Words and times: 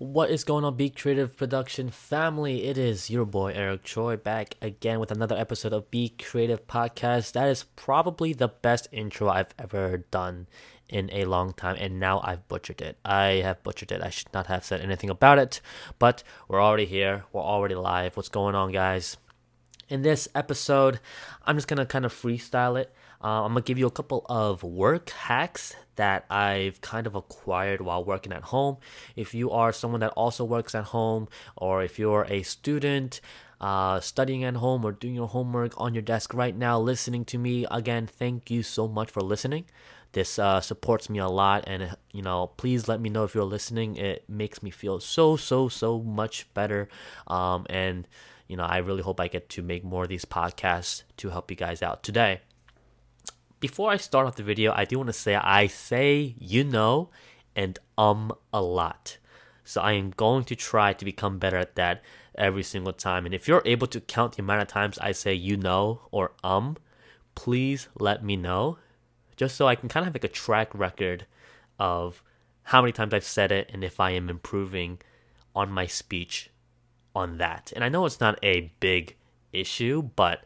What 0.00 0.30
is 0.30 0.44
going 0.44 0.64
on, 0.64 0.76
Be 0.76 0.90
Creative 0.90 1.36
Production 1.36 1.90
family? 1.90 2.66
It 2.66 2.78
is 2.78 3.10
your 3.10 3.24
boy 3.24 3.50
Eric 3.52 3.82
Choi 3.82 4.16
back 4.16 4.54
again 4.62 5.00
with 5.00 5.10
another 5.10 5.36
episode 5.36 5.72
of 5.72 5.90
Be 5.90 6.10
Creative 6.10 6.64
Podcast. 6.68 7.32
That 7.32 7.48
is 7.48 7.64
probably 7.74 8.32
the 8.32 8.46
best 8.46 8.86
intro 8.92 9.28
I've 9.28 9.52
ever 9.58 10.04
done 10.12 10.46
in 10.88 11.10
a 11.12 11.24
long 11.24 11.52
time, 11.52 11.74
and 11.80 11.98
now 11.98 12.20
I've 12.22 12.46
butchered 12.46 12.80
it. 12.80 12.96
I 13.04 13.40
have 13.42 13.64
butchered 13.64 13.90
it. 13.90 14.00
I 14.00 14.10
should 14.10 14.32
not 14.32 14.46
have 14.46 14.64
said 14.64 14.82
anything 14.82 15.10
about 15.10 15.40
it, 15.40 15.60
but 15.98 16.22
we're 16.46 16.62
already 16.62 16.86
here. 16.86 17.24
We're 17.32 17.42
already 17.42 17.74
live. 17.74 18.16
What's 18.16 18.28
going 18.28 18.54
on, 18.54 18.70
guys? 18.70 19.16
In 19.88 20.02
this 20.02 20.28
episode, 20.32 21.00
I'm 21.44 21.56
just 21.56 21.66
gonna 21.66 21.84
kind 21.84 22.04
of 22.04 22.14
freestyle 22.14 22.80
it. 22.80 22.94
Uh, 23.22 23.44
I'm 23.44 23.50
gonna 23.50 23.62
give 23.62 23.78
you 23.78 23.86
a 23.86 23.90
couple 23.90 24.24
of 24.28 24.62
work 24.62 25.10
hacks 25.10 25.74
that 25.96 26.24
I've 26.30 26.80
kind 26.80 27.06
of 27.06 27.16
acquired 27.16 27.80
while 27.80 28.04
working 28.04 28.32
at 28.32 28.44
home. 28.44 28.76
If 29.16 29.34
you 29.34 29.50
are 29.50 29.72
someone 29.72 30.00
that 30.00 30.12
also 30.12 30.44
works 30.44 30.74
at 30.74 30.84
home, 30.84 31.28
or 31.56 31.82
if 31.82 31.98
you're 31.98 32.26
a 32.28 32.42
student 32.44 33.20
uh, 33.60 33.98
studying 33.98 34.44
at 34.44 34.54
home 34.54 34.84
or 34.84 34.92
doing 34.92 35.16
your 35.16 35.26
homework 35.26 35.72
on 35.76 35.94
your 35.94 36.02
desk 36.02 36.32
right 36.32 36.56
now, 36.56 36.78
listening 36.78 37.24
to 37.26 37.38
me, 37.38 37.66
again, 37.70 38.06
thank 38.06 38.50
you 38.50 38.62
so 38.62 38.86
much 38.86 39.10
for 39.10 39.20
listening. 39.20 39.64
This 40.12 40.38
uh, 40.38 40.60
supports 40.60 41.10
me 41.10 41.18
a 41.18 41.28
lot, 41.28 41.64
and 41.66 41.96
you 42.12 42.22
know, 42.22 42.46
please 42.56 42.86
let 42.88 43.00
me 43.00 43.10
know 43.10 43.24
if 43.24 43.34
you're 43.34 43.44
listening. 43.44 43.96
It 43.96 44.28
makes 44.28 44.62
me 44.62 44.70
feel 44.70 45.00
so, 45.00 45.36
so, 45.36 45.68
so 45.68 45.98
much 46.00 46.52
better. 46.54 46.88
Um, 47.26 47.66
and 47.68 48.06
you 48.46 48.56
know, 48.56 48.64
I 48.64 48.78
really 48.78 49.02
hope 49.02 49.20
I 49.20 49.28
get 49.28 49.48
to 49.50 49.62
make 49.62 49.84
more 49.84 50.04
of 50.04 50.08
these 50.08 50.24
podcasts 50.24 51.02
to 51.18 51.30
help 51.30 51.50
you 51.50 51.56
guys 51.56 51.82
out 51.82 52.02
today 52.02 52.40
before 53.60 53.90
I 53.90 53.96
start 53.96 54.26
off 54.26 54.36
the 54.36 54.42
video, 54.42 54.72
I 54.74 54.84
do 54.84 54.98
want 54.98 55.08
to 55.08 55.12
say 55.12 55.34
I 55.34 55.66
say 55.66 56.34
you 56.38 56.64
know 56.64 57.10
and 57.56 57.78
um 57.96 58.32
a 58.52 58.62
lot. 58.62 59.18
So 59.64 59.80
I 59.82 59.92
am 59.92 60.10
going 60.10 60.44
to 60.44 60.56
try 60.56 60.92
to 60.92 61.04
become 61.04 61.38
better 61.38 61.58
at 61.58 61.74
that 61.74 62.02
every 62.36 62.62
single 62.62 62.92
time. 62.92 63.26
And 63.26 63.34
if 63.34 63.46
you're 63.46 63.62
able 63.66 63.86
to 63.88 64.00
count 64.00 64.36
the 64.36 64.42
amount 64.42 64.62
of 64.62 64.68
times 64.68 64.98
I 64.98 65.12
say 65.12 65.34
you 65.34 65.56
know 65.56 66.02
or 66.10 66.32
um, 66.42 66.76
please 67.34 67.88
let 67.98 68.24
me 68.24 68.36
know. 68.36 68.78
Just 69.36 69.56
so 69.56 69.68
I 69.68 69.74
can 69.74 69.88
kind 69.88 70.02
of 70.02 70.06
have 70.08 70.14
like 70.14 70.24
a 70.24 70.34
track 70.34 70.74
record 70.74 71.26
of 71.78 72.22
how 72.64 72.80
many 72.80 72.92
times 72.92 73.14
I've 73.14 73.24
said 73.24 73.52
it 73.52 73.70
and 73.72 73.84
if 73.84 74.00
I 74.00 74.10
am 74.10 74.28
improving 74.28 75.00
on 75.54 75.70
my 75.70 75.86
speech 75.86 76.50
on 77.14 77.38
that. 77.38 77.72
And 77.74 77.84
I 77.84 77.88
know 77.88 78.06
it's 78.06 78.20
not 78.20 78.38
a 78.42 78.72
big 78.80 79.16
issue, 79.52 80.02
but 80.02 80.44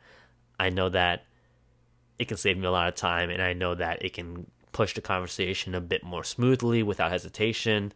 I 0.58 0.70
know 0.70 0.88
that 0.88 1.24
it 2.22 2.28
can 2.28 2.36
save 2.36 2.56
me 2.56 2.66
a 2.66 2.70
lot 2.70 2.86
of 2.86 2.94
time, 2.94 3.30
and 3.30 3.42
I 3.42 3.52
know 3.52 3.74
that 3.74 4.04
it 4.04 4.12
can 4.12 4.46
push 4.70 4.94
the 4.94 5.00
conversation 5.00 5.74
a 5.74 5.80
bit 5.80 6.04
more 6.04 6.22
smoothly 6.22 6.82
without 6.82 7.10
hesitation. 7.10 7.92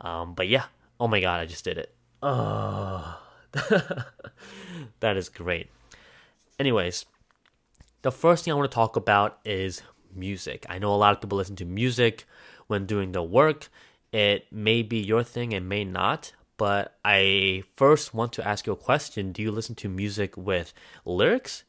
Um, 0.00 0.32
but 0.32 0.48
yeah, 0.48 0.64
oh 0.98 1.06
my 1.06 1.20
god, 1.20 1.40
I 1.40 1.46
just 1.46 1.64
did 1.64 1.76
it. 1.76 1.94
Oh, 2.22 3.20
that 3.52 5.16
is 5.16 5.28
great. 5.28 5.70
Anyways, 6.58 7.04
the 8.00 8.10
first 8.10 8.44
thing 8.44 8.52
I 8.52 8.56
want 8.56 8.70
to 8.70 8.74
talk 8.74 8.96
about 8.96 9.38
is 9.44 9.82
music. 10.14 10.64
I 10.70 10.78
know 10.78 10.94
a 10.94 10.96
lot 10.96 11.12
of 11.12 11.20
people 11.20 11.36
listen 11.36 11.56
to 11.56 11.66
music 11.66 12.24
when 12.68 12.86
doing 12.86 13.12
the 13.12 13.22
work. 13.22 13.68
It 14.12 14.50
may 14.50 14.82
be 14.82 14.96
your 14.98 15.22
thing, 15.22 15.52
it 15.52 15.60
may 15.60 15.84
not. 15.84 16.32
But 16.56 16.96
I 17.04 17.64
first 17.76 18.14
want 18.14 18.32
to 18.32 18.48
ask 18.48 18.66
you 18.66 18.72
a 18.72 18.76
question 18.76 19.30
Do 19.30 19.42
you 19.42 19.52
listen 19.52 19.74
to 19.76 19.88
music 19.90 20.36
with 20.38 20.72
lyrics 21.04 21.64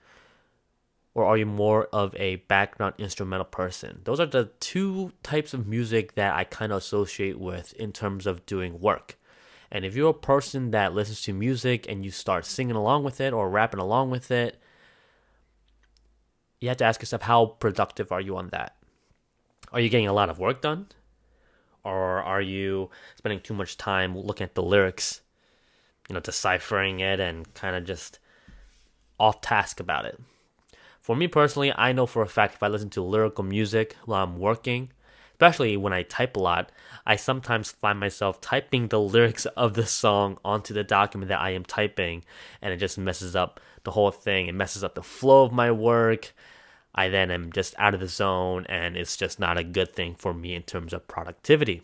or 1.19 1.25
are 1.25 1.37
you 1.37 1.45
more 1.45 1.87
of 1.87 2.15
a 2.15 2.37
background 2.37 2.95
instrumental 2.97 3.45
person? 3.45 4.01
Those 4.05 4.19
are 4.19 4.25
the 4.25 4.51
two 4.59 5.11
types 5.21 5.53
of 5.53 5.67
music 5.67 6.15
that 6.15 6.33
I 6.33 6.45
kind 6.45 6.71
of 6.71 6.77
associate 6.77 7.37
with 7.37 7.73
in 7.73 7.91
terms 7.91 8.25
of 8.25 8.45
doing 8.45 8.79
work. 8.79 9.19
And 9.71 9.83
if 9.83 9.95
you're 9.95 10.11
a 10.11 10.13
person 10.13 10.71
that 10.71 10.93
listens 10.93 11.21
to 11.23 11.33
music 11.33 11.85
and 11.89 12.05
you 12.05 12.11
start 12.11 12.45
singing 12.45 12.75
along 12.75 13.03
with 13.03 13.19
it 13.19 13.33
or 13.33 13.49
rapping 13.49 13.81
along 13.81 14.11
with 14.11 14.31
it, 14.31 14.61
you 16.59 16.69
have 16.69 16.77
to 16.77 16.85
ask 16.85 17.01
yourself 17.01 17.23
how 17.23 17.45
productive 17.45 18.11
are 18.11 18.21
you 18.21 18.37
on 18.37 18.49
that? 18.49 18.75
Are 19.71 19.79
you 19.79 19.89
getting 19.89 20.07
a 20.07 20.13
lot 20.13 20.29
of 20.29 20.39
work 20.39 20.61
done? 20.61 20.87
Or 21.83 22.23
are 22.23 22.41
you 22.41 22.89
spending 23.17 23.41
too 23.41 23.53
much 23.53 23.77
time 23.77 24.17
looking 24.17 24.45
at 24.45 24.55
the 24.55 24.63
lyrics, 24.63 25.21
you 26.07 26.13
know, 26.13 26.19
deciphering 26.19 27.01
it 27.01 27.19
and 27.19 27.53
kind 27.53 27.75
of 27.75 27.83
just 27.83 28.19
off 29.19 29.41
task 29.41 29.79
about 29.79 30.05
it? 30.05 30.19
For 31.09 31.15
me 31.15 31.27
personally, 31.27 31.73
I 31.75 31.91
know 31.91 32.05
for 32.05 32.21
a 32.21 32.27
fact 32.27 32.53
if 32.53 32.61
I 32.61 32.67
listen 32.67 32.91
to 32.91 33.01
lyrical 33.01 33.43
music 33.43 33.95
while 34.05 34.23
I'm 34.23 34.37
working, 34.37 34.91
especially 35.31 35.75
when 35.75 35.91
I 35.91 36.03
type 36.03 36.37
a 36.37 36.39
lot, 36.39 36.71
I 37.03 37.15
sometimes 37.15 37.71
find 37.71 37.99
myself 37.99 38.39
typing 38.41 38.89
the 38.89 38.99
lyrics 39.01 39.47
of 39.47 39.73
the 39.73 39.87
song 39.87 40.37
onto 40.45 40.71
the 40.71 40.83
document 40.83 41.29
that 41.29 41.39
I 41.41 41.49
am 41.49 41.65
typing, 41.65 42.25
and 42.61 42.71
it 42.71 42.77
just 42.77 42.99
messes 42.99 43.35
up 43.35 43.59
the 43.85 43.89
whole 43.89 44.11
thing. 44.11 44.45
It 44.45 44.53
messes 44.53 44.83
up 44.83 44.93
the 44.93 45.01
flow 45.01 45.45
of 45.45 45.51
my 45.51 45.71
work. 45.71 46.31
I 46.93 47.09
then 47.09 47.31
am 47.31 47.51
just 47.53 47.73
out 47.79 47.95
of 47.95 48.01
the 48.01 48.07
zone, 48.07 48.67
and 48.69 48.95
it's 48.95 49.17
just 49.17 49.39
not 49.39 49.57
a 49.57 49.63
good 49.63 49.95
thing 49.95 50.13
for 50.13 50.31
me 50.31 50.53
in 50.53 50.61
terms 50.61 50.93
of 50.93 51.07
productivity. 51.07 51.81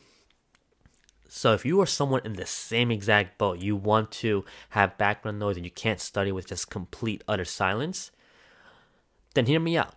So, 1.28 1.54
if 1.54 1.66
you 1.66 1.82
are 1.82 1.88
someone 1.88 2.22
in 2.26 2.34
the 2.34 2.46
same 2.46 2.92
exact 2.92 3.40
boat, 3.40 3.58
you 3.58 3.76
want 3.76 4.12
to 4.22 4.46
have 4.70 5.00
background 5.00 5.40
noise 5.40 5.56
and 5.56 5.66
you 5.66 5.72
can't 5.72 6.00
study 6.00 6.32
with 6.32 6.46
just 6.46 6.70
complete 6.70 7.24
utter 7.28 7.44
silence, 7.44 8.12
then 9.36 9.46
hear 9.46 9.60
me 9.60 9.78
out. 9.78 9.96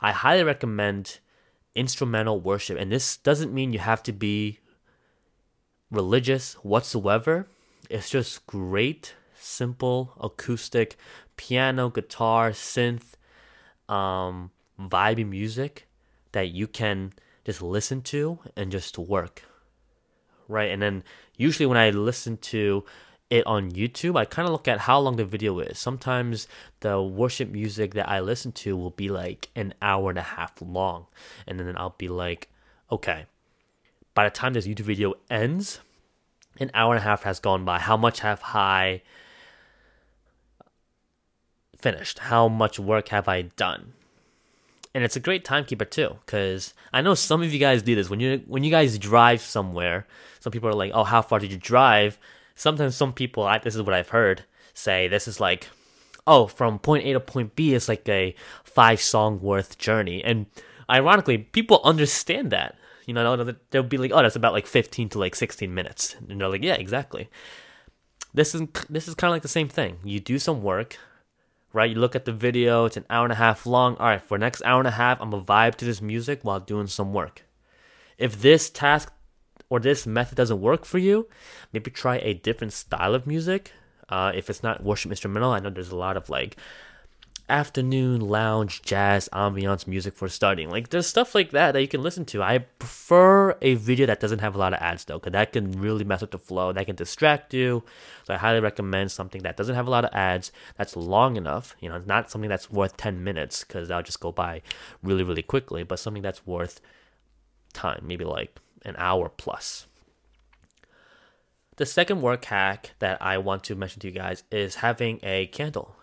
I 0.00 0.12
highly 0.12 0.44
recommend 0.44 1.18
instrumental 1.74 2.40
worship. 2.40 2.78
And 2.78 2.90
this 2.90 3.16
doesn't 3.16 3.52
mean 3.54 3.72
you 3.72 3.78
have 3.78 4.02
to 4.04 4.12
be 4.12 4.58
religious 5.90 6.54
whatsoever. 6.62 7.46
It's 7.88 8.10
just 8.10 8.46
great, 8.46 9.14
simple, 9.34 10.12
acoustic, 10.20 10.96
piano, 11.36 11.88
guitar, 11.90 12.50
synth, 12.50 13.14
um, 13.88 14.50
vibey 14.78 15.26
music 15.26 15.88
that 16.32 16.50
you 16.50 16.66
can 16.66 17.12
just 17.44 17.62
listen 17.62 18.02
to 18.02 18.38
and 18.56 18.70
just 18.70 18.98
work. 18.98 19.42
Right. 20.48 20.70
And 20.70 20.82
then 20.82 21.04
usually 21.36 21.66
when 21.66 21.78
I 21.78 21.90
listen 21.90 22.36
to 22.38 22.84
it 23.30 23.46
on 23.46 23.70
YouTube, 23.70 24.18
I 24.18 24.24
kind 24.24 24.46
of 24.46 24.52
look 24.52 24.66
at 24.66 24.80
how 24.80 24.98
long 24.98 25.16
the 25.16 25.24
video 25.24 25.60
is. 25.60 25.78
Sometimes 25.78 26.48
the 26.80 27.00
worship 27.00 27.48
music 27.48 27.94
that 27.94 28.08
I 28.08 28.20
listen 28.20 28.50
to 28.52 28.76
will 28.76 28.90
be 28.90 29.08
like 29.08 29.48
an 29.54 29.72
hour 29.80 30.10
and 30.10 30.18
a 30.18 30.22
half 30.22 30.60
long. 30.60 31.06
And 31.46 31.58
then 31.58 31.76
I'll 31.76 31.94
be 31.96 32.08
like, 32.08 32.48
okay, 32.90 33.26
by 34.14 34.24
the 34.24 34.30
time 34.30 34.52
this 34.52 34.66
YouTube 34.66 34.80
video 34.80 35.14
ends, 35.30 35.80
an 36.58 36.72
hour 36.74 36.94
and 36.94 37.00
a 37.00 37.04
half 37.04 37.22
has 37.22 37.38
gone 37.38 37.64
by. 37.64 37.78
How 37.78 37.96
much 37.96 38.20
have 38.20 38.42
I 38.44 39.02
finished? 41.78 42.18
How 42.18 42.48
much 42.48 42.80
work 42.80 43.08
have 43.08 43.28
I 43.28 43.42
done? 43.42 43.92
And 44.92 45.04
it's 45.04 45.14
a 45.14 45.20
great 45.20 45.44
timekeeper 45.44 45.84
too, 45.84 46.16
because 46.26 46.74
I 46.92 47.00
know 47.00 47.14
some 47.14 47.42
of 47.42 47.52
you 47.52 47.60
guys 47.60 47.82
do 47.82 47.94
this 47.94 48.10
when 48.10 48.18
you 48.18 48.42
when 48.48 48.64
you 48.64 48.72
guys 48.72 48.98
drive 48.98 49.40
somewhere. 49.40 50.04
Some 50.40 50.50
people 50.50 50.68
are 50.68 50.74
like, 50.74 50.90
"Oh, 50.92 51.04
how 51.04 51.22
far 51.22 51.38
did 51.38 51.52
you 51.52 51.58
drive?" 51.58 52.18
Sometimes 52.60 52.94
some 52.94 53.14
people, 53.14 53.42
I, 53.42 53.58
this 53.58 53.74
is 53.74 53.82
what 53.82 53.94
I've 53.94 54.10
heard, 54.10 54.44
say 54.74 55.08
this 55.08 55.26
is 55.26 55.40
like, 55.40 55.68
oh, 56.26 56.46
from 56.46 56.78
point 56.78 57.06
A 57.06 57.14
to 57.14 57.20
point 57.20 57.56
B 57.56 57.72
is 57.72 57.88
like 57.88 58.06
a 58.08 58.34
five 58.64 59.00
song 59.00 59.40
worth 59.40 59.78
journey. 59.78 60.22
And 60.22 60.44
ironically, 60.90 61.38
people 61.38 61.80
understand 61.84 62.50
that. 62.50 62.76
You 63.06 63.14
know, 63.14 63.54
they'll 63.70 63.82
be 63.82 63.96
like, 63.96 64.12
oh, 64.12 64.22
that's 64.22 64.36
about 64.36 64.52
like 64.52 64.66
15 64.66 65.08
to 65.10 65.18
like 65.18 65.34
16 65.34 65.72
minutes. 65.74 66.16
And 66.28 66.38
they're 66.38 66.50
like, 66.50 66.62
yeah, 66.62 66.74
exactly. 66.74 67.30
This 68.34 68.54
is 68.54 68.62
this 68.88 69.08
is 69.08 69.14
kind 69.14 69.30
of 69.30 69.34
like 69.34 69.42
the 69.42 69.48
same 69.48 69.68
thing. 69.68 69.98
You 70.04 70.20
do 70.20 70.38
some 70.38 70.62
work, 70.62 70.98
right? 71.72 71.90
You 71.90 71.96
look 71.96 72.14
at 72.14 72.26
the 72.26 72.32
video, 72.32 72.84
it's 72.84 72.98
an 72.98 73.06
hour 73.08 73.24
and 73.24 73.32
a 73.32 73.36
half 73.36 73.64
long. 73.64 73.96
All 73.96 74.06
right, 74.06 74.22
for 74.22 74.36
next 74.38 74.62
hour 74.62 74.78
and 74.78 74.86
a 74.86 74.92
half, 74.92 75.20
I'm 75.20 75.32
a 75.32 75.42
vibe 75.42 75.76
to 75.76 75.86
this 75.86 76.02
music 76.02 76.40
while 76.42 76.60
doing 76.60 76.86
some 76.86 77.12
work. 77.14 77.42
If 78.18 78.42
this 78.42 78.68
task 78.68 79.12
or 79.70 79.80
this 79.80 80.06
method 80.06 80.36
doesn't 80.36 80.60
work 80.60 80.84
for 80.84 80.98
you, 80.98 81.28
maybe 81.72 81.90
try 81.90 82.16
a 82.18 82.34
different 82.34 82.72
style 82.74 83.14
of 83.14 83.26
music. 83.26 83.72
Uh, 84.08 84.32
if 84.34 84.50
it's 84.50 84.62
not 84.62 84.82
worship 84.82 85.10
instrumental, 85.10 85.52
I 85.52 85.60
know 85.60 85.70
there's 85.70 85.92
a 85.92 85.96
lot 85.96 86.16
of 86.16 86.28
like 86.28 86.56
afternoon 87.50 88.20
lounge 88.20 88.80
jazz 88.82 89.28
ambiance 89.32 89.86
music 89.86 90.14
for 90.14 90.28
studying. 90.28 90.70
Like 90.70 90.88
there's 90.88 91.06
stuff 91.06 91.34
like 91.34 91.50
that 91.50 91.72
that 91.72 91.80
you 91.80 91.88
can 91.88 92.02
listen 92.02 92.24
to. 92.26 92.42
I 92.42 92.58
prefer 92.58 93.56
a 93.60 93.74
video 93.74 94.06
that 94.06 94.20
doesn't 94.20 94.38
have 94.38 94.54
a 94.54 94.58
lot 94.58 94.72
of 94.72 94.80
ads 94.80 95.04
though, 95.04 95.18
because 95.18 95.32
that 95.32 95.52
can 95.52 95.72
really 95.72 96.04
mess 96.04 96.22
up 96.22 96.30
the 96.30 96.38
flow. 96.38 96.72
That 96.72 96.86
can 96.86 96.96
distract 96.96 97.52
you. 97.52 97.82
So 98.24 98.34
I 98.34 98.36
highly 98.38 98.60
recommend 98.60 99.12
something 99.12 99.42
that 99.42 99.56
doesn't 99.56 99.74
have 99.74 99.86
a 99.86 99.90
lot 99.90 100.04
of 100.04 100.14
ads. 100.14 100.52
That's 100.76 100.96
long 100.96 101.36
enough. 101.36 101.76
You 101.80 101.88
know, 101.88 101.96
it's 101.96 102.06
not 102.06 102.30
something 102.30 102.48
that's 102.48 102.70
worth 102.70 102.96
10 102.96 103.22
minutes 103.22 103.64
because 103.64 103.88
that'll 103.88 104.02
just 104.02 104.20
go 104.20 104.32
by 104.32 104.62
really 105.02 105.24
really 105.24 105.42
quickly. 105.42 105.82
But 105.82 105.98
something 105.98 106.22
that's 106.22 106.46
worth 106.46 106.80
time, 107.72 108.02
maybe 108.04 108.24
like 108.24 108.58
an 108.84 108.94
hour 108.98 109.28
plus. 109.28 109.86
The 111.76 111.86
second 111.86 112.20
work 112.20 112.44
hack 112.44 112.92
that 112.98 113.20
I 113.22 113.38
want 113.38 113.64
to 113.64 113.74
mention 113.74 114.00
to 114.00 114.08
you 114.08 114.14
guys 114.14 114.42
is 114.50 114.76
having 114.76 115.18
a 115.22 115.46
candle. 115.46 115.96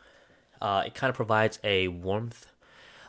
Uh, 0.60 0.84
it 0.88 0.96
kind 0.96 1.10
of 1.10 1.16
provides 1.16 1.60
a 1.64 1.88
warmth 1.88 2.48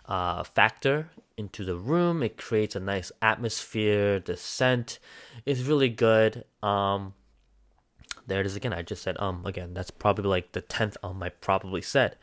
uh, 0.07 0.43
factor 0.45 1.09
into 1.39 1.65
the 1.65 1.77
room. 1.77 2.23
It 2.23 2.37
creates 2.37 2.77
a 2.77 2.81
nice 2.81 3.11
atmosphere. 3.23 4.21
The 4.21 4.37
scent 4.37 4.99
is 5.47 5.63
really 5.65 5.89
good. 5.89 6.45
Um, 6.63 7.15
There 8.27 8.41
it 8.41 8.47
is 8.47 8.57
again. 8.57 8.75
I 8.75 8.83
just 8.83 9.03
said 9.03 9.17
um 9.19 9.47
again. 9.47 9.73
That's 9.73 9.91
probably 9.91 10.29
like 10.29 10.53
the 10.53 10.61
tenth 10.61 10.99
um 11.03 11.23
I 11.23 11.31
probably 11.31 11.81
said. 11.81 12.17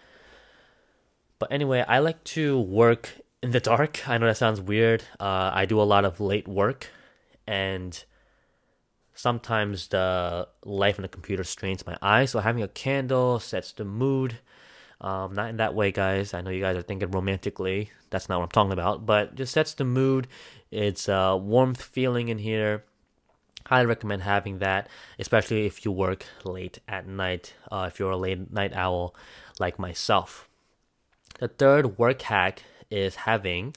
But 1.39 1.51
anyway, 1.51 1.83
I 1.87 1.97
like 1.99 2.23
to 2.35 2.59
work 2.59 3.09
in 3.41 3.49
the 3.51 3.59
dark. 3.71 4.07
I 4.07 4.17
know 4.19 4.27
that 4.27 4.37
sounds 4.37 4.61
weird. 4.61 5.01
Uh, 5.19 5.49
I 5.53 5.65
do 5.65 5.81
a 5.81 5.89
lot 5.93 6.05
of 6.05 6.19
late 6.19 6.47
work, 6.47 6.89
and 7.47 8.03
sometimes 9.13 9.87
the 9.87 10.47
light 10.63 10.95
from 10.95 11.03
the 11.03 11.07
computer 11.07 11.43
strains 11.43 11.85
my 11.85 11.97
eyes. 12.01 12.31
So 12.31 12.39
having 12.39 12.63
a 12.63 12.67
candle 12.67 13.39
sets 13.39 13.71
the 13.71 13.85
mood. 13.85 14.39
Um, 15.01 15.33
not 15.33 15.49
in 15.49 15.57
that 15.57 15.75
way, 15.75 15.91
guys. 15.91 16.33
I 16.33 16.41
know 16.41 16.51
you 16.51 16.61
guys 16.61 16.77
are 16.77 16.81
thinking 16.81 17.11
romantically. 17.11 17.91
That's 18.09 18.29
not 18.29 18.39
what 18.39 18.45
I'm 18.45 18.49
talking 18.49 18.71
about. 18.71 19.05
But 19.05 19.35
just 19.35 19.53
sets 19.53 19.73
the 19.73 19.85
mood. 19.85 20.27
It's 20.71 21.07
a 21.07 21.37
warmth 21.37 21.81
feeling 21.81 22.29
in 22.29 22.37
here. 22.37 22.83
Highly 23.65 23.87
recommend 23.87 24.21
having 24.21 24.59
that, 24.59 24.89
especially 25.17 25.65
if 25.65 25.85
you 25.85 25.91
work 25.91 26.25
late 26.43 26.79
at 26.87 27.07
night. 27.07 27.55
Uh, 27.71 27.89
if 27.91 27.99
you're 27.99 28.11
a 28.11 28.17
late 28.17 28.51
night 28.51 28.73
owl 28.73 29.15
like 29.59 29.79
myself. 29.79 30.47
The 31.39 31.47
third 31.47 31.97
work 31.97 32.21
hack 32.21 32.63
is 32.91 33.15
having 33.15 33.75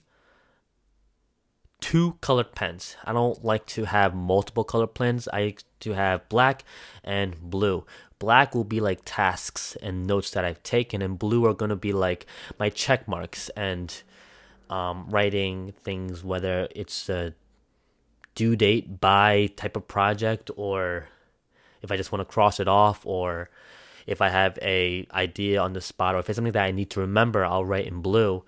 two 1.81 2.17
colored 2.21 2.55
pens. 2.55 2.97
I 3.05 3.13
don't 3.13 3.45
like 3.45 3.67
to 3.67 3.85
have 3.85 4.15
multiple 4.15 4.65
colored 4.65 4.95
pens. 4.95 5.29
I 5.33 5.45
like 5.45 5.63
to 5.81 5.93
have 5.93 6.29
black 6.29 6.65
and 7.05 7.39
blue. 7.41 7.85
Black 8.19 8.55
will 8.55 8.65
be 8.65 8.81
like 8.81 9.01
tasks 9.05 9.77
and 9.81 10.07
notes 10.07 10.31
that 10.33 10.45
I've 10.45 10.63
taken, 10.63 11.03
and 11.03 11.19
blue 11.19 11.47
are 11.47 11.55
to 11.55 11.77
be 11.77 11.93
like 11.93 12.27
my 12.59 12.69
check 12.69 13.07
marks 13.07 13.49
and 13.51 14.03
um, 14.69 15.07
writing 15.09 15.73
things, 15.85 16.25
whether 16.25 16.69
it's 16.75 17.09
a 17.09 17.35
due 18.35 18.57
date 18.57 19.01
by 19.01 19.49
type 19.57 19.77
of 19.77 19.89
project 19.89 20.51
or 20.57 21.09
if 21.83 21.91
I 21.91 21.97
just 21.97 22.13
want 22.13 22.21
to 22.21 22.33
cross 22.33 22.61
it 22.61 22.69
off 22.69 23.05
or 23.05 23.51
if 24.07 24.23
I 24.23 24.29
have 24.29 24.59
a 24.63 25.07
idea 25.13 25.61
on 25.61 25.73
the 25.73 25.81
spot 25.81 26.15
or 26.15 26.21
if 26.21 26.29
it's 26.29 26.37
something 26.37 26.53
that 26.53 26.65
I 26.65 26.71
need 26.71 26.91
to 26.91 27.01
remember, 27.01 27.45
I'll 27.45 27.65
write 27.65 27.87
in 27.87 28.01
blue 28.01 28.45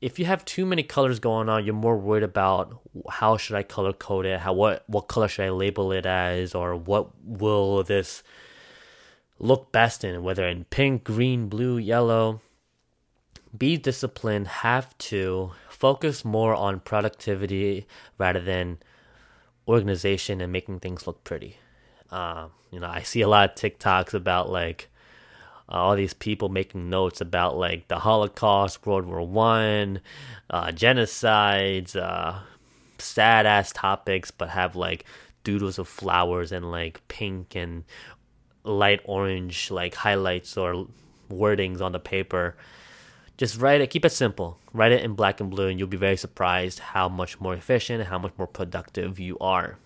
if 0.00 0.18
you 0.18 0.24
have 0.26 0.44
too 0.44 0.66
many 0.66 0.82
colors 0.82 1.18
going 1.18 1.48
on, 1.48 1.64
you're 1.64 1.74
more 1.74 1.96
worried 1.96 2.22
about 2.22 2.80
how 3.10 3.36
should 3.36 3.56
I 3.56 3.62
color 3.62 3.92
code 3.92 4.26
it, 4.26 4.40
how 4.40 4.52
what 4.52 4.84
what 4.86 5.08
color 5.08 5.28
should 5.28 5.46
I 5.46 5.50
label 5.50 5.92
it 5.92 6.06
as, 6.06 6.54
or 6.54 6.76
what 6.76 7.10
will 7.24 7.82
this 7.82 8.22
look 9.38 9.72
best 9.72 10.04
in, 10.04 10.22
whether 10.22 10.46
in 10.46 10.64
pink, 10.64 11.04
green, 11.04 11.48
blue, 11.48 11.78
yellow. 11.78 12.40
Be 13.56 13.76
disciplined, 13.76 14.48
have 14.48 14.96
to 14.98 15.52
focus 15.68 16.24
more 16.24 16.54
on 16.54 16.80
productivity 16.80 17.86
rather 18.18 18.40
than 18.40 18.78
organization 19.68 20.40
and 20.40 20.52
making 20.52 20.80
things 20.80 21.06
look 21.06 21.22
pretty. 21.24 21.56
Uh, 22.10 22.48
you 22.70 22.80
know, 22.80 22.88
I 22.88 23.02
see 23.02 23.20
a 23.20 23.28
lot 23.28 23.50
of 23.50 23.54
TikToks 23.56 24.12
about 24.12 24.50
like 24.50 24.88
uh, 25.68 25.72
all 25.72 25.96
these 25.96 26.14
people 26.14 26.48
making 26.48 26.90
notes 26.90 27.20
about 27.20 27.56
like 27.56 27.88
the 27.88 27.98
Holocaust, 27.98 28.86
World 28.86 29.06
War 29.06 29.22
One, 29.22 30.00
uh, 30.50 30.66
genocides, 30.66 31.96
uh, 31.96 32.40
sad 32.98 33.46
ass 33.46 33.72
topics, 33.72 34.30
but 34.30 34.50
have 34.50 34.76
like 34.76 35.04
doodles 35.42 35.78
of 35.78 35.88
flowers 35.88 36.52
and 36.52 36.70
like 36.70 37.06
pink 37.08 37.54
and 37.54 37.84
light 38.64 39.00
orange 39.04 39.70
like 39.70 39.94
highlights 39.94 40.56
or 40.56 40.86
wordings 41.30 41.80
on 41.80 41.92
the 41.92 41.98
paper. 41.98 42.56
Just 43.36 43.60
write 43.60 43.80
it, 43.80 43.90
keep 43.90 44.04
it 44.04 44.10
simple. 44.10 44.58
Write 44.72 44.92
it 44.92 45.02
in 45.02 45.14
black 45.14 45.40
and 45.40 45.50
blue, 45.50 45.66
and 45.68 45.78
you'll 45.78 45.88
be 45.88 45.96
very 45.96 46.16
surprised 46.16 46.78
how 46.78 47.08
much 47.08 47.40
more 47.40 47.54
efficient 47.54 48.04
how 48.04 48.18
much 48.18 48.32
more 48.38 48.46
productive 48.46 49.18
you 49.18 49.36
are. 49.40 49.78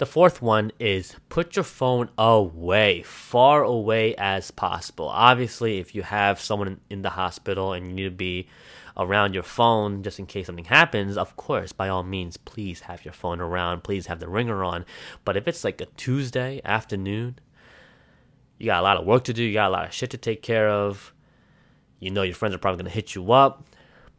The 0.00 0.06
fourth 0.06 0.40
one 0.40 0.72
is 0.78 1.14
put 1.28 1.56
your 1.56 1.62
phone 1.62 2.08
away, 2.16 3.02
far 3.02 3.62
away 3.62 4.14
as 4.16 4.50
possible. 4.50 5.10
Obviously, 5.10 5.76
if 5.76 5.94
you 5.94 6.00
have 6.00 6.40
someone 6.40 6.80
in 6.88 7.02
the 7.02 7.10
hospital 7.10 7.74
and 7.74 7.86
you 7.86 7.92
need 7.92 8.04
to 8.04 8.10
be 8.10 8.48
around 8.96 9.34
your 9.34 9.42
phone 9.42 10.02
just 10.02 10.18
in 10.18 10.24
case 10.24 10.46
something 10.46 10.64
happens, 10.64 11.18
of 11.18 11.36
course, 11.36 11.72
by 11.72 11.90
all 11.90 12.02
means, 12.02 12.38
please 12.38 12.80
have 12.80 13.04
your 13.04 13.12
phone 13.12 13.42
around. 13.42 13.84
Please 13.84 14.06
have 14.06 14.20
the 14.20 14.28
ringer 14.28 14.64
on. 14.64 14.86
But 15.26 15.36
if 15.36 15.46
it's 15.46 15.64
like 15.64 15.82
a 15.82 15.86
Tuesday 15.98 16.62
afternoon, 16.64 17.38
you 18.56 18.68
got 18.68 18.80
a 18.80 18.82
lot 18.82 18.96
of 18.96 19.04
work 19.04 19.24
to 19.24 19.34
do, 19.34 19.44
you 19.44 19.52
got 19.52 19.68
a 19.68 19.74
lot 19.74 19.84
of 19.84 19.92
shit 19.92 20.08
to 20.12 20.16
take 20.16 20.40
care 20.40 20.70
of. 20.70 21.12
You 21.98 22.10
know 22.10 22.22
your 22.22 22.34
friends 22.34 22.54
are 22.54 22.58
probably 22.58 22.84
going 22.84 22.90
to 22.90 22.96
hit 22.96 23.14
you 23.14 23.32
up 23.32 23.66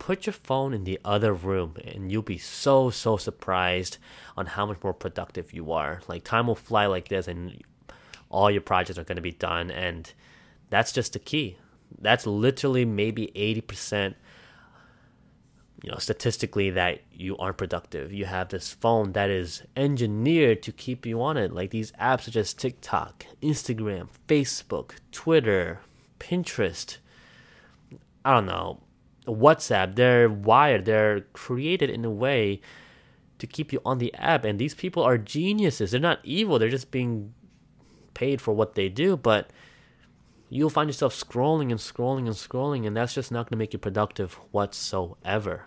put 0.01 0.25
your 0.25 0.33
phone 0.33 0.73
in 0.73 0.83
the 0.83 0.99
other 1.05 1.31
room 1.31 1.75
and 1.85 2.11
you'll 2.11 2.23
be 2.23 2.39
so 2.39 2.89
so 2.89 3.17
surprised 3.17 3.99
on 4.35 4.47
how 4.47 4.65
much 4.65 4.81
more 4.83 4.95
productive 4.95 5.53
you 5.53 5.71
are. 5.71 6.01
Like 6.07 6.23
time 6.23 6.47
will 6.47 6.55
fly 6.55 6.87
like 6.87 7.09
this 7.09 7.27
and 7.27 7.63
all 8.27 8.49
your 8.49 8.61
projects 8.61 8.97
are 8.97 9.03
going 9.03 9.17
to 9.17 9.21
be 9.21 9.31
done 9.31 9.69
and 9.69 10.11
that's 10.71 10.91
just 10.91 11.13
the 11.13 11.19
key. 11.19 11.57
That's 11.99 12.25
literally 12.25 12.83
maybe 12.83 13.27
80% 13.35 14.15
you 15.83 15.91
know 15.91 15.99
statistically 15.99 16.71
that 16.71 17.01
you 17.13 17.37
aren't 17.37 17.57
productive. 17.57 18.11
You 18.11 18.25
have 18.25 18.49
this 18.49 18.73
phone 18.73 19.11
that 19.11 19.29
is 19.29 19.61
engineered 19.77 20.63
to 20.63 20.71
keep 20.71 21.05
you 21.05 21.21
on 21.21 21.37
it. 21.37 21.53
Like 21.53 21.69
these 21.69 21.91
apps 21.93 22.23
such 22.23 22.35
as 22.35 22.55
tiktok 22.55 23.27
instagram 23.43 24.07
facebook 24.27 24.93
twitter 25.11 25.79
pinterest 26.19 26.97
i 28.25 28.33
don't 28.33 28.47
know 28.47 28.79
WhatsApp, 29.27 29.95
they're 29.95 30.29
wired, 30.29 30.85
they're 30.85 31.21
created 31.33 31.89
in 31.89 32.03
a 32.05 32.09
way 32.09 32.61
to 33.39 33.47
keep 33.47 33.73
you 33.73 33.81
on 33.85 33.97
the 33.97 34.13
app. 34.15 34.45
And 34.45 34.59
these 34.59 34.73
people 34.73 35.03
are 35.03 35.17
geniuses. 35.17 35.91
They're 35.91 35.99
not 35.99 36.19
evil, 36.23 36.59
they're 36.59 36.69
just 36.69 36.91
being 36.91 37.33
paid 38.13 38.41
for 38.41 38.53
what 38.53 38.75
they 38.75 38.89
do. 38.89 39.17
But 39.17 39.51
you'll 40.49 40.69
find 40.69 40.89
yourself 40.89 41.13
scrolling 41.15 41.71
and 41.71 41.79
scrolling 41.79 42.25
and 42.27 42.35
scrolling, 42.35 42.85
and 42.85 42.95
that's 42.95 43.13
just 43.13 43.31
not 43.31 43.45
going 43.45 43.51
to 43.51 43.57
make 43.57 43.73
you 43.73 43.79
productive 43.79 44.33
whatsoever. 44.51 45.65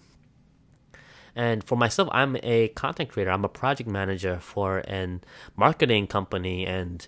And 1.35 1.65
for 1.65 1.77
myself, 1.77 2.09
I'm 2.13 2.37
a 2.43 2.69
content 2.69 3.11
creator. 3.11 3.31
I'm 3.31 3.45
a 3.45 3.49
project 3.49 3.91
manager 3.91 4.39
for 4.39 4.79
an 4.79 5.25
marketing 5.57 6.07
company, 6.07 6.67
and 6.67 7.07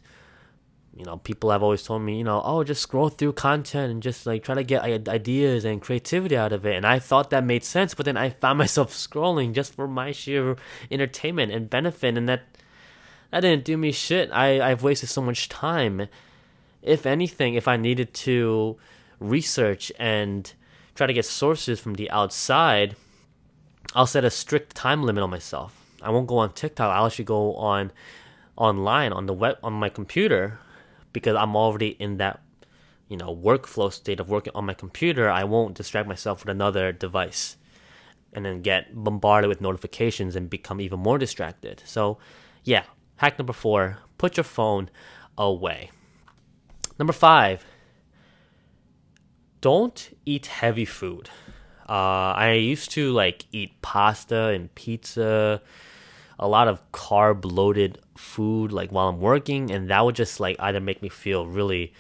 you 0.96 1.04
know, 1.04 1.19
people 1.19 1.50
have 1.50 1.62
always 1.62 1.82
told 1.82 2.00
me, 2.00 2.16
you 2.16 2.25
know, 2.25 2.40
oh, 2.43 2.64
just 2.64 2.81
scroll 2.81 3.10
through 3.10 3.34
content 3.34 3.93
and 3.93 4.02
just 4.02 4.25
like 4.25 4.43
try 4.43 4.54
to 4.54 4.64
get 4.64 4.82
ideas 5.08 5.66
and 5.66 5.82
creativity 5.82 6.37
out 6.37 6.54
of 6.54 6.64
it. 6.64 6.75
And 6.75 6.87
I 6.87 6.98
thought 6.98 7.28
that 7.31 7.44
made 7.44 7.64
sense, 7.64 7.93
but 7.93 8.06
then 8.06 8.16
I 8.16 8.31
found 8.31 8.58
myself 8.64 8.93
scrolling 8.93 9.52
just 9.52 9.75
for 9.75 9.87
my 9.87 10.12
sheer 10.12 10.56
entertainment 10.90 11.52
and 11.52 11.69
benefit, 11.69 12.16
and 12.16 12.26
that 12.31 12.44
that 13.31 13.40
didn't 13.40 13.64
do 13.64 13.76
me 13.76 13.93
shit. 13.93 14.31
I 14.32 14.60
I've 14.70 14.82
wasted 14.82 15.10
so 15.10 15.20
much 15.20 15.50
time. 15.50 16.08
If 16.81 17.05
anything, 17.05 17.55
if 17.55 17.69
I 17.69 17.76
needed 17.76 18.15
to 18.15 18.79
research 19.20 19.93
and 19.98 20.50
try 20.94 21.06
to 21.06 21.12
get 21.12 21.26
sources 21.26 21.79
from 21.79 21.94
the 21.94 22.10
outside, 22.10 22.96
I'll 23.94 24.06
set 24.06 24.24
a 24.24 24.31
strict 24.31 24.74
time 24.74 25.03
limit 25.03 25.22
on 25.22 25.31
myself. 25.31 25.76
I 26.00 26.08
won't 26.08 26.26
go 26.26 26.38
on 26.38 26.53
TikTok. 26.53 26.91
I'll 26.91 27.06
actually 27.06 27.24
go 27.26 27.55
on 27.56 27.93
online 28.56 29.12
on 29.12 29.26
the 29.26 29.34
web 29.34 29.58
on 29.62 29.74
my 29.74 29.91
computer 29.91 30.58
because 31.17 31.35
I'm 31.35 31.56
already 31.56 31.96
in 31.99 32.19
that 32.19 32.43
you 33.08 33.17
know 33.17 33.35
workflow 33.35 33.91
state 33.91 34.20
of 34.20 34.29
working 34.29 34.53
on 34.55 34.67
my 34.67 34.75
computer, 34.75 35.31
I 35.31 35.44
won't 35.44 35.75
distract 35.75 36.06
myself 36.06 36.44
with 36.44 36.51
another 36.51 36.93
device 36.93 37.56
and 38.35 38.44
then 38.44 38.61
get 38.61 38.94
bombarded 38.94 39.49
with 39.49 39.63
notifications 39.63 40.37
and 40.37 40.51
become 40.51 40.79
even 40.79 41.01
more 41.01 41.17
distracted. 41.17 41.82
So, 41.87 42.19
yeah, 42.65 42.82
hack 43.17 43.39
number 43.39 43.55
4, 43.55 43.96
put 44.19 44.37
your 44.37 44.44
phone 44.44 44.91
away. 45.39 45.91
Number 46.99 47.15
5, 47.15 47.65
don't 49.63 50.19
eat 50.27 50.46
heavy 50.46 50.85
food. 50.85 51.31
Uh, 51.89 52.37
I 52.37 52.53
used 52.53 52.91
to 52.91 53.11
like 53.11 53.46
eat 53.53 53.81
pasta 53.81 54.49
and 54.49 54.75
pizza 54.75 55.63
a 56.38 56.46
lot 56.46 56.69
of 56.69 56.81
carb 56.93 57.44
loaded 57.44 57.98
food 58.16 58.72
like 58.72 58.90
while 58.90 59.08
I'm 59.08 59.20
working, 59.20 59.70
and 59.70 59.90
that 59.90 60.05
would 60.05 60.14
just 60.14 60.40
like 60.40 60.56
either 60.58 60.81
make 60.81 61.02
me 61.02 61.08
feel 61.08 61.46
really 61.46 61.93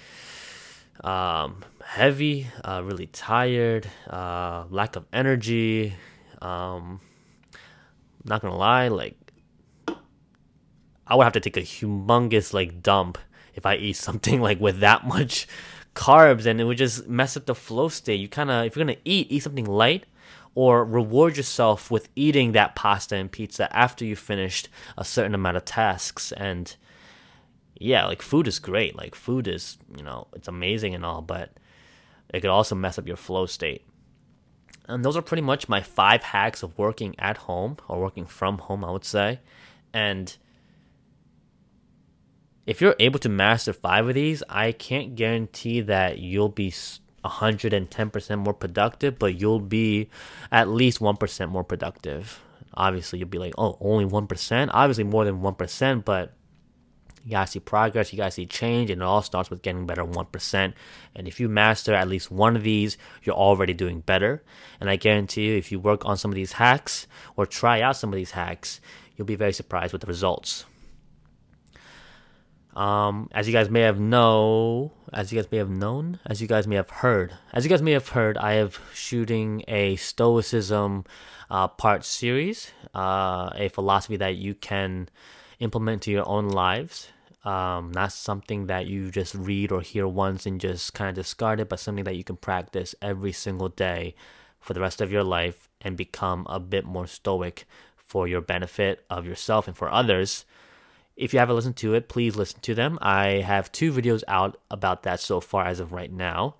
um, 1.02 1.64
heavy, 1.84 2.46
uh, 2.64 2.82
really 2.84 3.06
tired, 3.06 3.88
uh, 4.08 4.64
lack 4.70 4.96
of 4.96 5.04
energy. 5.12 5.94
Um, 6.42 7.00
not 8.24 8.42
gonna 8.42 8.56
lie, 8.56 8.88
like 8.88 9.16
I 11.06 11.14
would 11.14 11.24
have 11.24 11.32
to 11.34 11.40
take 11.40 11.56
a 11.56 11.60
humongous 11.60 12.52
like 12.52 12.82
dump 12.82 13.18
if 13.54 13.64
I 13.64 13.76
eat 13.76 13.96
something 13.96 14.40
like 14.40 14.60
with 14.60 14.80
that 14.80 15.06
much 15.06 15.46
carbs, 15.94 16.46
and 16.46 16.60
it 16.60 16.64
would 16.64 16.78
just 16.78 17.08
mess 17.08 17.36
up 17.36 17.46
the 17.46 17.54
flow 17.54 17.88
state. 17.88 18.20
You 18.20 18.28
kind 18.28 18.50
of 18.50 18.66
if 18.66 18.76
you're 18.76 18.84
gonna 18.84 18.98
eat, 19.04 19.28
eat 19.30 19.42
something 19.42 19.64
light 19.64 20.04
or 20.56 20.86
reward 20.86 21.36
yourself 21.36 21.90
with 21.90 22.08
eating 22.16 22.52
that 22.52 22.74
pasta 22.74 23.14
and 23.14 23.30
pizza 23.30 23.74
after 23.76 24.06
you 24.06 24.16
finished 24.16 24.70
a 24.96 25.04
certain 25.04 25.34
amount 25.34 25.58
of 25.58 25.64
tasks. 25.66 26.32
And 26.32 26.74
yeah 27.78 28.06
like 28.06 28.22
food 28.22 28.48
is 28.48 28.58
great. 28.58 28.96
Like 28.96 29.14
food 29.14 29.46
is 29.46 29.76
you 29.96 30.02
know 30.02 30.26
it's 30.34 30.48
amazing 30.48 30.94
and 30.94 31.04
all 31.04 31.20
but 31.20 31.50
it 32.30 32.40
could 32.40 32.50
also 32.50 32.74
mess 32.74 32.98
up 32.98 33.06
your 33.06 33.18
flow 33.18 33.44
state. 33.44 33.84
And 34.88 35.04
those 35.04 35.16
are 35.16 35.22
pretty 35.22 35.42
much 35.42 35.68
my 35.68 35.82
five 35.82 36.22
hacks 36.22 36.62
of 36.62 36.76
working 36.78 37.14
at 37.18 37.36
home 37.36 37.76
or 37.86 38.00
working 38.00 38.24
from 38.24 38.58
home 38.58 38.82
i 38.82 38.90
would 38.90 39.04
say. 39.04 39.40
And 39.92 40.34
if 42.64 42.80
you're 42.80 42.96
able 42.98 43.18
to 43.20 43.28
master 43.28 43.74
five 43.74 44.08
of 44.08 44.14
these, 44.14 44.42
I 44.48 44.72
can't 44.72 45.14
guarantee 45.14 45.82
that 45.82 46.18
you'll 46.18 46.48
be 46.48 46.72
110% 47.28 48.38
more 48.38 48.54
productive, 48.54 49.18
but 49.18 49.40
you'll 49.40 49.60
be 49.60 50.08
at 50.50 50.68
least 50.68 51.00
1% 51.00 51.48
more 51.48 51.64
productive. 51.64 52.40
Obviously, 52.74 53.18
you'll 53.18 53.28
be 53.28 53.38
like, 53.38 53.54
oh, 53.56 53.76
only 53.80 54.04
1%? 54.04 54.70
Obviously, 54.72 55.04
more 55.04 55.24
than 55.24 55.40
1%, 55.40 56.04
but 56.04 56.32
you 57.24 57.32
gotta 57.32 57.50
see 57.50 57.58
progress, 57.58 58.12
you 58.12 58.16
gotta 58.16 58.30
see 58.30 58.46
change, 58.46 58.88
and 58.88 59.02
it 59.02 59.04
all 59.04 59.20
starts 59.20 59.50
with 59.50 59.62
getting 59.62 59.84
better 59.84 60.04
1%. 60.04 60.72
And 61.16 61.26
if 61.26 61.40
you 61.40 61.48
master 61.48 61.92
at 61.92 62.06
least 62.06 62.30
one 62.30 62.54
of 62.54 62.62
these, 62.62 62.96
you're 63.24 63.34
already 63.34 63.74
doing 63.74 64.00
better. 64.00 64.44
And 64.80 64.88
I 64.88 64.94
guarantee 64.94 65.46
you, 65.48 65.56
if 65.56 65.72
you 65.72 65.80
work 65.80 66.06
on 66.06 66.16
some 66.16 66.30
of 66.30 66.36
these 66.36 66.52
hacks 66.52 67.08
or 67.34 67.44
try 67.44 67.80
out 67.80 67.96
some 67.96 68.10
of 68.10 68.16
these 68.16 68.30
hacks, 68.30 68.80
you'll 69.16 69.26
be 69.26 69.34
very 69.34 69.52
surprised 69.52 69.92
with 69.92 70.02
the 70.02 70.06
results. 70.06 70.66
Um, 72.76 73.30
as 73.32 73.46
you 73.46 73.54
guys 73.54 73.70
may 73.70 73.80
have 73.80 73.98
know, 73.98 74.92
as 75.10 75.32
you 75.32 75.40
guys 75.40 75.50
may 75.50 75.56
have 75.56 75.70
known, 75.70 76.20
as 76.26 76.42
you 76.42 76.46
guys 76.46 76.66
may 76.66 76.76
have 76.76 76.90
heard, 76.90 77.32
as 77.54 77.64
you 77.64 77.70
guys 77.70 77.80
may 77.80 77.92
have 77.92 78.10
heard, 78.10 78.36
I 78.36 78.52
have 78.52 78.78
shooting 78.92 79.64
a 79.66 79.96
Stoicism 79.96 81.06
uh, 81.50 81.68
part 81.68 82.04
series, 82.04 82.72
uh, 82.94 83.48
a 83.54 83.70
philosophy 83.70 84.18
that 84.18 84.36
you 84.36 84.54
can 84.54 85.08
implement 85.58 86.02
to 86.02 86.10
your 86.10 86.28
own 86.28 86.50
lives. 86.50 87.08
Um, 87.44 87.92
not 87.92 88.12
something 88.12 88.66
that 88.66 88.86
you 88.86 89.10
just 89.10 89.34
read 89.34 89.72
or 89.72 89.80
hear 89.80 90.06
once 90.06 90.44
and 90.44 90.60
just 90.60 90.92
kind 90.92 91.08
of 91.08 91.14
discard 91.14 91.60
it, 91.60 91.70
but 91.70 91.80
something 91.80 92.04
that 92.04 92.16
you 92.16 92.24
can 92.24 92.36
practice 92.36 92.94
every 93.00 93.32
single 93.32 93.70
day 93.70 94.14
for 94.60 94.74
the 94.74 94.80
rest 94.80 95.00
of 95.00 95.10
your 95.10 95.24
life 95.24 95.70
and 95.80 95.96
become 95.96 96.44
a 96.50 96.60
bit 96.60 96.84
more 96.84 97.06
stoic 97.06 97.66
for 97.96 98.28
your 98.28 98.42
benefit 98.42 99.06
of 99.08 99.24
yourself 99.24 99.66
and 99.66 99.76
for 99.78 99.90
others. 99.90 100.44
If 101.16 101.32
you 101.32 101.38
haven't 101.38 101.56
listened 101.56 101.76
to 101.76 101.94
it, 101.94 102.08
please 102.08 102.36
listen 102.36 102.60
to 102.60 102.74
them. 102.74 102.98
I 103.00 103.40
have 103.40 103.72
two 103.72 103.90
videos 103.90 104.22
out 104.28 104.60
about 104.70 105.04
that 105.04 105.18
so 105.18 105.40
far 105.40 105.64
as 105.64 105.80
of 105.80 105.92
right 105.92 106.12
now, 106.12 106.56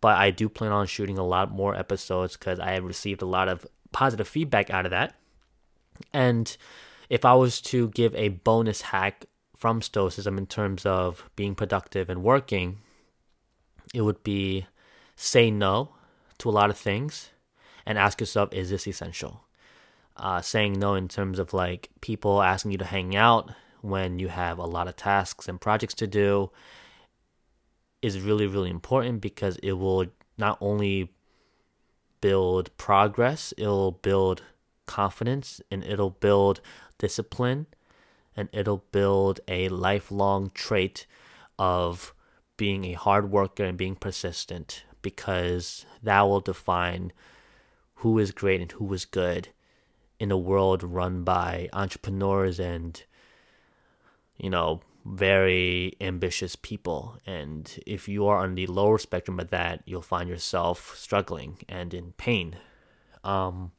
but 0.00 0.16
I 0.16 0.30
do 0.30 0.48
plan 0.48 0.70
on 0.70 0.86
shooting 0.86 1.18
a 1.18 1.26
lot 1.26 1.50
more 1.50 1.74
episodes 1.74 2.36
because 2.36 2.60
I 2.60 2.72
have 2.72 2.84
received 2.84 3.22
a 3.22 3.26
lot 3.26 3.48
of 3.48 3.66
positive 3.90 4.28
feedback 4.28 4.70
out 4.70 4.84
of 4.84 4.90
that. 4.90 5.14
And 6.12 6.56
if 7.10 7.24
I 7.24 7.34
was 7.34 7.60
to 7.62 7.88
give 7.88 8.14
a 8.14 8.28
bonus 8.28 8.82
hack 8.82 9.26
from 9.56 9.82
Stoicism 9.82 10.38
in 10.38 10.46
terms 10.46 10.86
of 10.86 11.28
being 11.34 11.56
productive 11.56 12.08
and 12.08 12.22
working, 12.22 12.78
it 13.92 14.02
would 14.02 14.22
be 14.22 14.66
say 15.16 15.50
no 15.50 15.90
to 16.38 16.48
a 16.48 16.52
lot 16.52 16.70
of 16.70 16.78
things 16.78 17.30
and 17.84 17.98
ask 17.98 18.20
yourself, 18.20 18.52
is 18.52 18.70
this 18.70 18.86
essential? 18.86 19.42
Uh, 20.16 20.40
saying 20.40 20.74
no 20.74 20.94
in 20.94 21.08
terms 21.08 21.40
of 21.40 21.52
like 21.52 21.88
people 22.00 22.42
asking 22.42 22.70
you 22.70 22.78
to 22.78 22.84
hang 22.84 23.16
out 23.16 23.50
when 23.80 24.18
you 24.18 24.28
have 24.28 24.58
a 24.58 24.66
lot 24.66 24.88
of 24.88 24.96
tasks 24.96 25.48
and 25.48 25.60
projects 25.60 25.94
to 25.94 26.06
do 26.06 26.50
is 28.02 28.20
really, 28.20 28.46
really 28.46 28.70
important 28.70 29.20
because 29.20 29.56
it 29.58 29.72
will 29.72 30.06
not 30.36 30.58
only 30.60 31.12
build 32.20 32.76
progress, 32.76 33.52
it'll 33.56 33.92
build 33.92 34.42
confidence 34.86 35.60
and 35.70 35.84
it'll 35.84 36.10
build 36.10 36.60
discipline 36.98 37.66
and 38.36 38.48
it'll 38.52 38.84
build 38.92 39.40
a 39.48 39.68
lifelong 39.68 40.50
trait 40.54 41.06
of 41.58 42.14
being 42.56 42.84
a 42.84 42.92
hard 42.92 43.30
worker 43.30 43.64
and 43.64 43.76
being 43.76 43.96
persistent 43.96 44.84
because 45.02 45.86
that 46.02 46.22
will 46.22 46.40
define 46.40 47.12
who 47.96 48.18
is 48.18 48.30
great 48.30 48.60
and 48.60 48.72
who 48.72 48.92
is 48.92 49.04
good 49.04 49.48
in 50.20 50.30
a 50.30 50.38
world 50.38 50.82
run 50.82 51.24
by 51.24 51.68
entrepreneurs 51.72 52.58
and 52.58 53.04
you 54.38 54.50
know, 54.50 54.80
very 55.04 55.94
ambitious 56.00 56.56
people. 56.56 57.18
And 57.26 57.82
if 57.86 58.08
you 58.08 58.26
are 58.26 58.38
on 58.38 58.54
the 58.54 58.66
lower 58.66 58.98
spectrum 58.98 59.40
of 59.40 59.50
that, 59.50 59.82
you'll 59.86 60.02
find 60.02 60.28
yourself 60.28 60.96
struggling 60.96 61.58
and 61.68 61.94
in 61.94 62.12
pain. 62.12 62.56
Um, 63.24 63.72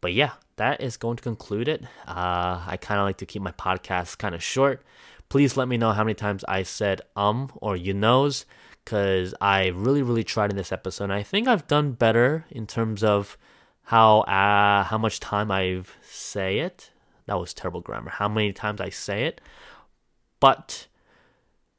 but 0.00 0.12
yeah, 0.14 0.32
that 0.56 0.80
is 0.80 0.96
going 0.96 1.16
to 1.16 1.22
conclude 1.22 1.68
it. 1.68 1.82
Uh, 2.06 2.64
I 2.66 2.78
kind 2.80 3.00
of 3.00 3.04
like 3.04 3.18
to 3.18 3.26
keep 3.26 3.42
my 3.42 3.52
podcast 3.52 4.18
kind 4.18 4.34
of 4.34 4.42
short. 4.42 4.82
Please 5.28 5.56
let 5.56 5.68
me 5.68 5.76
know 5.76 5.92
how 5.92 6.02
many 6.02 6.14
times 6.14 6.44
I 6.48 6.64
said 6.64 7.02
um 7.14 7.52
or 7.56 7.76
you 7.76 7.94
knows, 7.94 8.46
because 8.84 9.34
I 9.40 9.68
really, 9.68 10.02
really 10.02 10.24
tried 10.24 10.50
in 10.50 10.56
this 10.56 10.72
episode. 10.72 11.04
And 11.04 11.12
I 11.12 11.22
think 11.22 11.46
I've 11.46 11.68
done 11.68 11.92
better 11.92 12.46
in 12.50 12.66
terms 12.66 13.04
of 13.04 13.36
how 13.84 14.20
uh, 14.20 14.84
how 14.84 14.98
much 14.98 15.20
time 15.20 15.50
I've 15.50 15.96
say 16.02 16.58
it. 16.60 16.90
That 17.26 17.38
was 17.38 17.54
terrible 17.54 17.80
grammar. 17.80 18.10
How 18.10 18.28
many 18.28 18.52
times 18.52 18.80
I 18.80 18.90
say 18.90 19.24
it. 19.24 19.40
But 20.40 20.86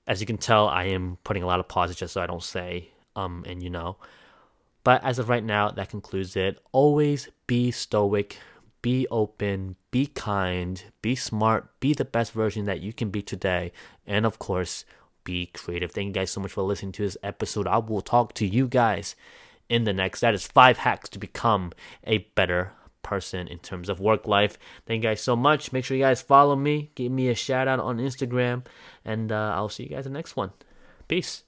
as 0.07 0.21
you 0.21 0.27
can 0.27 0.37
tell, 0.37 0.67
I 0.67 0.85
am 0.85 1.17
putting 1.23 1.43
a 1.43 1.47
lot 1.47 1.59
of 1.59 1.67
pauses 1.67 1.95
just 1.95 2.13
so 2.13 2.21
I 2.21 2.27
don't 2.27 2.43
say 2.43 2.89
um 3.15 3.43
and 3.47 3.61
you 3.61 3.69
know. 3.69 3.97
But 4.83 5.03
as 5.03 5.19
of 5.19 5.29
right 5.29 5.43
now, 5.43 5.69
that 5.69 5.89
concludes 5.89 6.35
it. 6.35 6.59
Always 6.71 7.29
be 7.45 7.69
stoic, 7.71 8.37
be 8.81 9.07
open, 9.11 9.75
be 9.91 10.07
kind, 10.07 10.83
be 11.01 11.15
smart, 11.15 11.79
be 11.79 11.93
the 11.93 12.05
best 12.05 12.31
version 12.31 12.65
that 12.65 12.81
you 12.81 12.93
can 12.93 13.09
be 13.09 13.21
today, 13.21 13.71
and 14.07 14.25
of 14.25 14.39
course, 14.39 14.85
be 15.23 15.47
creative. 15.47 15.91
Thank 15.91 16.07
you 16.07 16.13
guys 16.13 16.31
so 16.31 16.41
much 16.41 16.51
for 16.51 16.63
listening 16.63 16.93
to 16.93 17.03
this 17.03 17.17
episode. 17.21 17.67
I 17.67 17.77
will 17.77 18.01
talk 18.01 18.33
to 18.35 18.47
you 18.47 18.67
guys 18.67 19.15
in 19.69 19.83
the 19.83 19.93
next. 19.93 20.21
That 20.21 20.33
is 20.33 20.47
five 20.47 20.79
hacks 20.79 21.09
to 21.09 21.19
become 21.19 21.73
a 22.03 22.19
better 22.35 22.73
person 23.03 23.47
in 23.47 23.59
terms 23.59 23.89
of 23.89 23.99
work 23.99 24.27
life. 24.27 24.57
Thank 24.85 25.03
you 25.03 25.09
guys 25.09 25.21
so 25.21 25.35
much. 25.35 25.71
Make 25.71 25.85
sure 25.85 25.97
you 25.97 26.03
guys 26.03 26.21
follow 26.21 26.55
me, 26.55 26.91
give 26.95 27.11
me 27.11 27.29
a 27.29 27.35
shout 27.35 27.67
out 27.67 27.79
on 27.79 27.97
Instagram, 27.97 28.65
and 29.05 29.31
uh, 29.31 29.53
I'll 29.55 29.69
see 29.69 29.83
you 29.83 29.89
guys 29.89 30.05
in 30.05 30.13
the 30.13 30.19
next 30.19 30.35
one. 30.35 30.51
Peace. 31.07 31.43